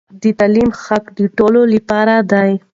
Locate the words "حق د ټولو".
0.83-1.61